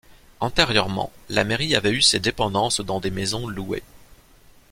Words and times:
Antérieurement 0.39 1.11
la 1.29 1.43
mairie 1.43 1.75
avait 1.75 1.91
eu 1.91 2.01
ses 2.01 2.19
dépendances 2.19 2.81
dans 2.81 2.99
des 2.99 3.11
maisons 3.11 3.47
louées. 3.47 3.83